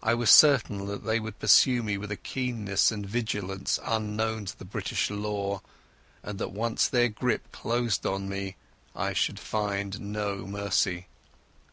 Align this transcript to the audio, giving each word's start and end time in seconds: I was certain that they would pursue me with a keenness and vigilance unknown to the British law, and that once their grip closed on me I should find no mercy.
I 0.00 0.14
was 0.14 0.30
certain 0.30 0.86
that 0.86 1.02
they 1.04 1.18
would 1.18 1.40
pursue 1.40 1.82
me 1.82 1.98
with 1.98 2.12
a 2.12 2.16
keenness 2.16 2.92
and 2.92 3.04
vigilance 3.04 3.80
unknown 3.84 4.44
to 4.44 4.56
the 4.56 4.64
British 4.64 5.10
law, 5.10 5.60
and 6.22 6.38
that 6.38 6.52
once 6.52 6.86
their 6.86 7.08
grip 7.08 7.50
closed 7.50 8.06
on 8.06 8.28
me 8.28 8.54
I 8.94 9.12
should 9.12 9.40
find 9.40 9.98
no 10.00 10.46
mercy. 10.46 11.08